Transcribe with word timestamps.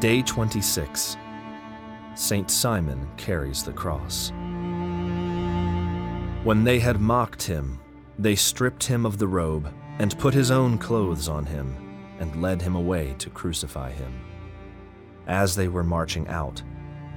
Day 0.00 0.22
26 0.22 1.16
Saint 2.14 2.50
Simon 2.52 3.08
carries 3.16 3.64
the 3.64 3.72
cross. 3.72 4.30
When 6.44 6.62
they 6.62 6.78
had 6.78 7.00
mocked 7.00 7.42
him, 7.42 7.80
they 8.16 8.36
stripped 8.36 8.84
him 8.84 9.04
of 9.04 9.18
the 9.18 9.26
robe 9.26 9.74
and 9.98 10.16
put 10.20 10.34
his 10.34 10.52
own 10.52 10.78
clothes 10.78 11.28
on 11.28 11.44
him 11.46 11.74
and 12.20 12.40
led 12.40 12.62
him 12.62 12.76
away 12.76 13.16
to 13.18 13.28
crucify 13.28 13.90
him. 13.90 14.24
As 15.26 15.56
they 15.56 15.66
were 15.66 15.82
marching 15.82 16.28
out, 16.28 16.62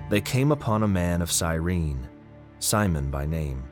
they 0.09 0.19
came 0.19 0.51
upon 0.51 0.81
a 0.81 0.87
man 0.87 1.21
of 1.21 1.31
Cyrene, 1.31 2.09
Simon 2.57 3.11
by 3.11 3.27
name. 3.27 3.63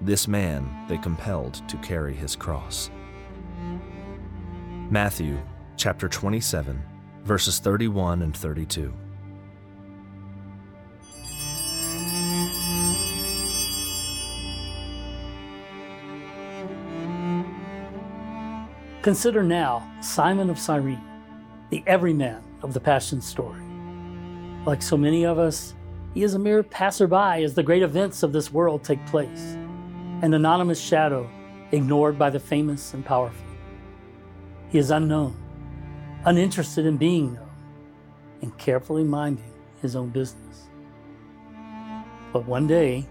This 0.00 0.28
man 0.28 0.86
they 0.88 0.98
compelled 0.98 1.68
to 1.68 1.76
carry 1.78 2.14
his 2.14 2.36
cross. 2.36 2.88
Matthew 4.90 5.40
chapter 5.76 6.08
27 6.08 6.80
verses 7.26 7.58
31 7.58 8.22
and 8.22 8.36
32. 8.36 8.94
Consider 19.02 19.42
now 19.42 19.88
Simon 20.00 20.50
of 20.50 20.58
Cyrene, 20.58 21.02
the 21.70 21.82
everyman 21.88 22.42
of 22.62 22.72
the 22.72 22.80
Passion 22.80 23.20
story. 23.20 23.62
Like 24.64 24.80
so 24.80 24.96
many 24.96 25.26
of 25.26 25.38
us, 25.38 25.74
he 26.14 26.22
is 26.22 26.34
a 26.34 26.38
mere 26.38 26.62
passerby 26.62 27.42
as 27.42 27.54
the 27.54 27.62
great 27.62 27.82
events 27.82 28.22
of 28.22 28.32
this 28.32 28.52
world 28.52 28.84
take 28.84 29.04
place, 29.06 29.56
an 30.22 30.32
anonymous 30.32 30.80
shadow 30.80 31.28
ignored 31.72 32.18
by 32.18 32.30
the 32.30 32.40
famous 32.40 32.94
and 32.94 33.04
powerful. 33.04 33.46
He 34.68 34.78
is 34.78 34.90
unknown, 34.90 35.36
uninterested 36.26 36.84
in 36.84 36.96
being 36.96 37.34
known, 37.34 37.48
and 38.42 38.58
carefully 38.58 39.04
minding 39.04 39.52
his 39.80 39.94
own 39.94 40.10
business. 40.10 40.68
But 42.32 42.44
one 42.46 42.66
day, 42.66 43.06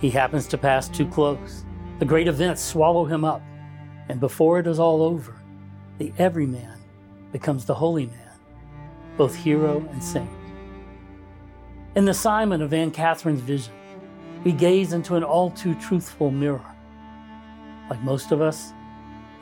he 0.00 0.10
happens 0.10 0.46
to 0.48 0.58
pass 0.58 0.88
too 0.88 1.06
close. 1.08 1.64
The 1.98 2.04
great 2.04 2.28
events 2.28 2.62
swallow 2.62 3.06
him 3.06 3.24
up, 3.24 3.42
and 4.08 4.20
before 4.20 4.58
it 4.58 4.66
is 4.66 4.78
all 4.78 5.02
over, 5.02 5.34
the 5.98 6.12
everyman 6.18 6.78
becomes 7.32 7.64
the 7.64 7.74
holy 7.74 8.06
man, 8.06 8.32
both 9.16 9.34
hero 9.34 9.86
and 9.90 10.02
saint. 10.02 10.30
In 11.96 12.04
the 12.04 12.14
Simon 12.14 12.60
of 12.60 12.74
Anne 12.74 12.90
Catherine's 12.90 13.40
vision, 13.40 13.72
we 14.44 14.52
gaze 14.52 14.92
into 14.92 15.16
an 15.16 15.24
all 15.24 15.50
too 15.50 15.74
truthful 15.76 16.30
mirror. 16.30 16.64
Like 17.88 18.02
most 18.02 18.32
of 18.32 18.42
us, 18.42 18.72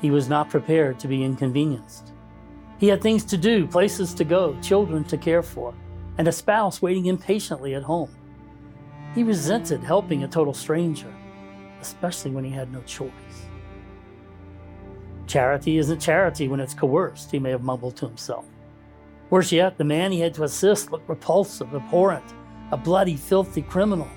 he 0.01 0.13
was 0.13 0.29
not 0.29 0.51
prepared 0.51 1.01
to 1.01 1.09
be 1.09 1.25
inconvenienced. 1.25 2.13
He 2.79 2.87
had 2.87 3.03
things 3.03 3.25
to 3.25 3.37
do, 3.37 3.67
places 3.67 4.15
to 4.15 4.25
go, 4.25 4.57
children 4.63 5.03
to 5.05 5.19
care 5.19 5.43
for, 5.43 5.75
and 6.17 6.29
a 6.29 6.33
spouse 6.33 6.81
waiting 6.81 7.07
impatiently 7.07 7.75
at 7.75 7.83
home. 7.83 8.15
He 9.15 9.25
resented 9.25 9.83
helping 9.83 10.23
a 10.23 10.29
total 10.29 10.55
stranger, 10.55 11.13
especially 11.81 12.31
when 12.31 12.45
he 12.45 12.51
had 12.51 12.73
no 12.73 12.81
choice. 12.83 13.11
Charity 15.27 15.79
isn't 15.79 15.99
charity 15.99 16.47
when 16.47 16.61
it's 16.61 16.73
coerced, 16.73 17.33
he 17.33 17.41
may 17.41 17.51
have 17.51 17.65
mumbled 17.65 17.97
to 17.97 18.07
himself. 18.07 18.47
Worse 19.29 19.51
yet, 19.53 19.77
the 19.77 19.85
man 19.85 20.13
he 20.13 20.21
had 20.21 20.35
to 20.35 20.45
assist 20.45 20.93
looked 20.93 21.09
repulsive, 21.09 21.75
abhorrent, 21.75 22.25
a 22.71 22.77
bloody, 22.77 23.17
filthy 23.17 23.63
criminal. 23.63 24.09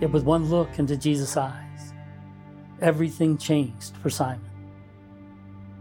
Yet 0.00 0.12
with 0.12 0.24
one 0.24 0.44
look 0.44 0.78
into 0.78 0.96
Jesus' 0.96 1.36
eyes, 1.36 1.94
everything 2.80 3.38
changed 3.38 3.96
for 3.96 4.10
Simon 4.10 4.57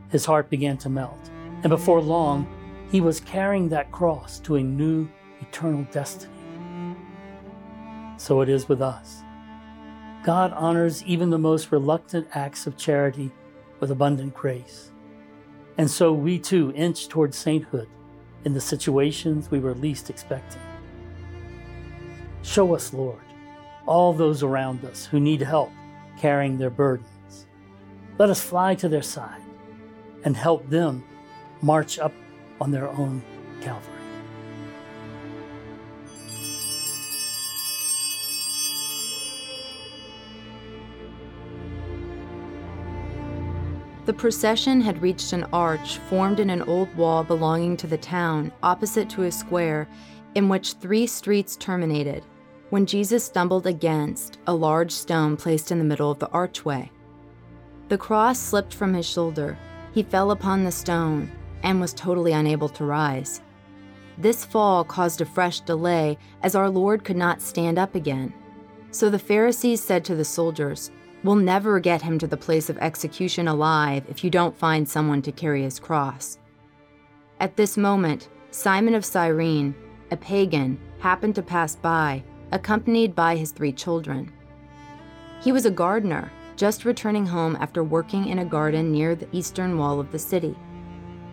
his 0.10 0.26
heart 0.26 0.50
began 0.50 0.78
to 0.78 0.90
melt. 0.90 1.30
And 1.64 1.70
before 1.70 2.02
long, 2.02 2.48
he 2.92 3.02
was 3.02 3.20
carrying 3.20 3.70
that 3.70 3.92
cross 3.92 4.40
to 4.42 4.56
a 4.56 4.64
new 4.64 5.10
eternal 5.42 5.86
destiny. 5.92 6.34
So 8.18 8.42
it 8.42 8.50
is 8.50 8.70
with 8.70 8.82
us. 8.82 9.22
God 10.24 10.52
honors 10.54 11.04
even 11.04 11.30
the 11.30 11.38
most 11.38 11.72
reluctant 11.72 12.28
acts 12.34 12.68
of 12.68 12.78
charity 12.78 13.32
with 13.80 13.92
abundant 13.92 14.34
grace. 14.34 14.92
And 15.78 15.90
so 15.90 16.12
we 16.12 16.40
too 16.40 16.74
inch 16.76 17.08
toward 17.08 17.34
sainthood 17.34 17.88
in 18.44 18.54
the 18.54 18.62
situations 18.62 19.52
we 19.52 19.60
were 19.60 19.76
least 19.76 20.10
expecting. 20.10 20.62
Show 22.42 22.74
us, 22.74 22.94
Lord, 22.94 23.22
all 23.86 24.14
those 24.14 24.42
around 24.42 24.84
us 24.86 25.06
who 25.06 25.20
need 25.20 25.42
help 25.42 25.72
carrying 26.18 26.58
their 26.58 26.70
burdens. 26.70 27.46
Let 28.18 28.30
us 28.30 28.42
fly 28.42 28.74
to 28.76 28.90
their 28.90 29.04
side 29.04 29.42
and 30.28 30.36
help 30.36 30.70
them 30.70 31.02
march 31.62 31.98
up 32.00 32.12
on 32.60 32.70
their 32.70 32.90
own 32.90 33.24
Calvary. 33.62 33.94
The 44.04 44.12
procession 44.12 44.82
had 44.82 45.02
reached 45.02 45.32
an 45.32 45.46
arch 45.54 45.98
formed 46.10 46.42
in 46.42 46.50
an 46.50 46.62
old 46.64 46.94
wall 46.98 47.24
belonging 47.24 47.78
to 47.78 47.88
the 47.88 47.98
town, 47.98 48.52
opposite 48.62 49.10
to 49.12 49.24
a 49.24 49.32
square 49.32 49.88
in 50.36 50.50
which 50.50 50.74
three 50.74 51.08
streets 51.08 51.56
terminated, 51.56 52.26
when 52.70 52.86
Jesus 52.86 53.24
stumbled 53.24 53.66
against 53.66 54.40
a 54.46 54.54
large 54.54 54.92
stone 54.92 55.38
placed 55.38 55.72
in 55.72 55.78
the 55.78 55.86
middle 55.86 56.12
of 56.12 56.20
the 56.20 56.30
archway. 56.32 56.92
The 57.88 57.98
cross 57.98 58.38
slipped 58.38 58.74
from 58.74 58.94
his 58.94 59.08
shoulder, 59.08 59.58
he 59.98 60.04
fell 60.04 60.30
upon 60.30 60.64
the 60.64 60.72
stone 60.72 61.32
and 61.64 61.82
was 61.82 61.92
totally 61.92 62.32
unable 62.32 62.70
to 62.70 62.86
rise. 62.86 63.42
This 64.20 64.46
fall 64.46 64.84
caused 64.84 65.22
a 65.22 65.26
fresh 65.26 65.62
delay, 65.62 66.20
as 66.44 66.54
our 66.54 66.70
Lord 66.70 67.04
could 67.04 67.18
not 67.18 67.42
stand 67.42 67.80
up 67.80 67.96
again. 67.96 68.32
So 68.92 69.10
the 69.10 69.18
Pharisees 69.18 69.82
said 69.82 70.06
to 70.06 70.14
the 70.14 70.24
soldiers, 70.24 70.92
We'll 71.24 71.38
never 71.38 71.80
get 71.80 72.04
him 72.04 72.20
to 72.20 72.28
the 72.28 72.38
place 72.38 72.70
of 72.70 72.78
execution 72.78 73.48
alive 73.48 74.06
if 74.08 74.24
you 74.24 74.30
don't 74.30 74.56
find 74.56 74.88
someone 74.88 75.24
to 75.24 75.32
carry 75.32 75.64
his 75.64 75.80
cross. 75.80 76.38
At 77.40 77.58
this 77.58 77.76
moment, 77.76 78.30
Simon 78.52 78.94
of 78.94 79.04
Cyrene, 79.04 79.74
a 80.12 80.18
pagan, 80.18 80.80
happened 81.00 81.34
to 81.34 81.42
pass 81.42 81.76
by, 81.76 82.24
accompanied 82.52 83.16
by 83.16 83.36
his 83.36 83.52
three 83.52 83.72
children. 83.72 84.32
He 85.42 85.52
was 85.52 85.66
a 85.66 85.72
gardener 85.72 86.32
just 86.58 86.86
returning 86.86 87.26
home 87.26 87.56
after 87.60 87.84
working 87.84 88.28
in 88.28 88.40
a 88.40 88.46
garden 88.46 88.92
near 88.92 89.16
the 89.16 89.28
eastern 89.32 89.78
wall 89.78 90.00
of 90.00 90.12
the 90.12 90.20
city. 90.20 90.58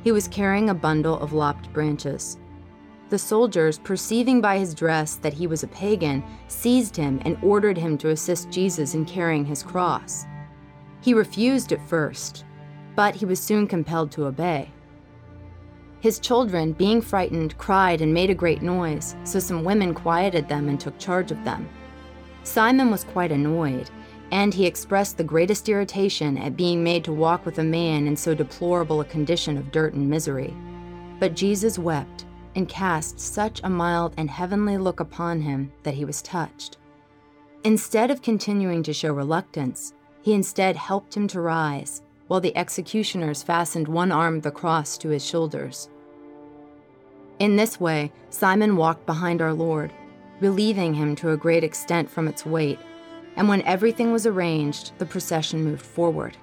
He 0.05 0.13
was 0.13 0.29
carrying 0.29 0.69
a 0.69 0.75
bundle 0.75 1.19
of 1.19 1.33
lopped 1.33 1.73
branches. 1.73 2.39
The 3.09 3.19
soldiers, 3.19 3.79
perceiving 3.79 4.41
by 4.41 4.59
his 4.59 4.75
dress 4.75 5.17
that 5.17 5.33
he 5.33 5.47
was 5.47 5.63
a 5.63 5.69
pagan, 5.69 6.23
seized 6.49 6.95
him 6.95 7.21
and 7.25 7.39
ordered 7.43 7.79
him 7.79 7.97
to 7.99 8.11
assist 8.11 8.51
Jesus 8.51 8.95
in 8.95 9.07
carrying 9.07 9.47
his 9.47 9.63
cross. 9.63 10.27
He 11.01 11.15
refused 11.15 11.73
at 11.73 11.87
first, 11.89 12.45
but 12.95 13.15
he 13.15 13.25
was 13.25 13.41
soon 13.41 13.67
compelled 13.67 14.13
to 14.13 14.27
obey. 14.27 14.71
His 16.01 16.19
children, 16.19 16.73
being 16.73 17.01
frightened, 17.01 17.57
cried 17.57 18.03
and 18.03 18.13
made 18.13 18.29
a 18.29 18.35
great 18.35 18.61
noise, 18.61 19.17
so 19.25 19.39
some 19.39 19.65
women 19.65 19.95
quieted 19.95 20.49
them 20.49 20.69
and 20.69 20.79
took 20.79 20.99
charge 20.99 21.31
of 21.31 21.43
them. 21.45 21.67
Simon 22.43 22.91
was 22.91 23.05
quite 23.05 23.33
annoyed 23.33 23.89
and 24.35 24.53
he 24.53 24.67
expressed 24.67 25.17
the 25.17 25.23
greatest 25.23 25.69
irritation 25.69 26.37
at 26.37 26.57
being 26.57 26.83
made 26.83 27.05
to 27.05 27.13
walk 27.13 27.47
with 27.47 27.61
a 27.61 27.63
man 27.63 28.09
in 28.09 28.17
so 28.17 28.35
deplorable 28.35 29.01
a 29.01 29.05
condition 29.05 29.57
of 29.57 29.71
dirt 29.71 29.95
and 29.95 30.11
misery. 30.11 30.53
But 31.21 31.37
Jesus 31.37 31.79
wept 31.79 32.25
and 32.57 32.69
cast 32.69 33.21
such 33.21 33.61
a 33.63 33.71
mild 33.71 34.13
and 34.17 34.29
heavenly 34.29 34.77
look 34.77 34.99
upon 34.99 35.41
him 35.41 35.71
that 35.85 35.95
he 35.95 36.05
was 36.05 36.21
touched. 36.21 36.79
Instead 37.63 38.11
of 38.11 38.23
continuing 38.23 38.83
to 38.83 38.93
show 38.93 39.13
reluctance, 39.13 39.95
he 40.21 40.33
instead 40.33 40.75
helped 40.75 41.17
him 41.17 41.29
to 41.29 41.41
rise, 41.41 42.03
while 42.27 42.41
the 42.41 42.57
executioners 42.57 43.45
fastened 43.45 43.87
one 43.87 44.11
arm 44.11 44.39
of 44.39 44.43
the 44.43 44.51
cross 44.51 44.99
to 44.99 45.11
his 45.11 45.25
shoulders. 45.25 45.89
In 47.39 47.55
this 47.55 47.79
way, 47.79 48.11
Simon 48.31 48.77
walked 48.77 49.07
behind 49.07 49.41
our 49.41 49.55
Lord, 49.55 49.93
relieving 50.41 50.95
him 50.95 51.15
to 51.17 51.31
a 51.31 51.37
great 51.37 51.63
extent 51.63 52.11
from 52.11 52.27
its 52.27 52.45
weight 52.45 52.81
and 53.37 53.49
when 53.49 53.63
everything 53.63 54.13
was 54.13 54.27
arranged, 54.27 54.93
the 54.99 55.07
procession 55.07 55.65
moved 55.65 55.83
forward. 55.85 56.37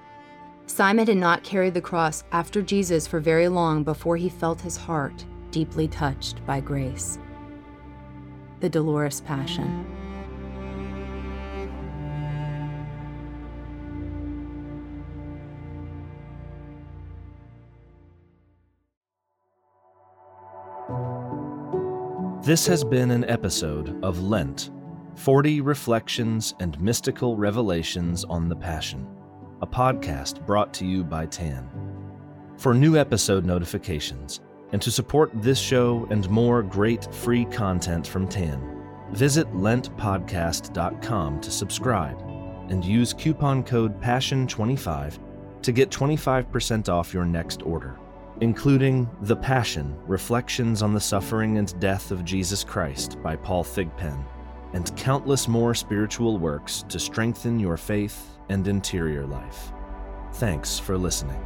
Simon 0.66 1.06
had 1.06 1.16
not 1.16 1.42
carried 1.42 1.74
the 1.74 1.80
cross 1.80 2.24
after 2.32 2.62
Jesus 2.62 3.06
for 3.06 3.20
very 3.20 3.48
long 3.48 3.84
before 3.84 4.16
he 4.16 4.28
felt 4.28 4.60
his 4.60 4.76
heart 4.76 5.24
deeply 5.50 5.88
touched 5.88 6.44
by 6.46 6.60
grace. 6.60 7.18
The 8.60 8.68
Dolorous 8.68 9.20
Passion. 9.20 9.86
This 22.42 22.66
has 22.66 22.82
been 22.82 23.12
an 23.12 23.24
episode 23.28 24.02
of 24.02 24.20
Lent 24.22 24.70
40 25.16 25.60
Reflections 25.60 26.54
and 26.58 26.80
Mystical 26.80 27.36
Revelations 27.36 28.24
on 28.24 28.48
the 28.48 28.56
Passion, 28.56 29.06
a 29.60 29.66
podcast 29.66 30.44
brought 30.46 30.72
to 30.74 30.86
you 30.86 31.04
by 31.04 31.26
TAN. 31.26 31.68
For 32.56 32.74
new 32.74 32.96
episode 32.96 33.44
notifications, 33.44 34.40
and 34.72 34.80
to 34.80 34.90
support 34.90 35.30
this 35.34 35.58
show 35.58 36.06
and 36.10 36.28
more 36.30 36.62
great 36.62 37.12
free 37.14 37.44
content 37.44 38.06
from 38.06 38.26
TAN, 38.26 38.82
visit 39.12 39.46
lentpodcast.com 39.52 41.40
to 41.40 41.50
subscribe 41.50 42.18
and 42.70 42.84
use 42.84 43.12
coupon 43.12 43.62
code 43.62 44.00
PASSION25 44.00 45.18
to 45.62 45.72
get 45.72 45.90
25% 45.90 46.88
off 46.88 47.12
your 47.12 47.26
next 47.26 47.62
order, 47.62 47.98
including 48.40 49.08
The 49.20 49.36
Passion 49.36 49.94
Reflections 50.06 50.82
on 50.82 50.94
the 50.94 51.00
Suffering 51.00 51.58
and 51.58 51.78
Death 51.78 52.10
of 52.10 52.24
Jesus 52.24 52.64
Christ 52.64 53.22
by 53.22 53.36
Paul 53.36 53.62
Thigpen, 53.62 54.24
and 54.72 54.94
countless 54.96 55.48
more 55.48 55.74
spiritual 55.74 56.38
works 56.38 56.84
to 56.88 56.98
strengthen 56.98 57.58
your 57.58 57.76
faith 57.76 58.38
and 58.48 58.66
interior 58.68 59.26
life. 59.26 59.72
Thanks 60.34 60.78
for 60.78 60.96
listening. 60.96 61.40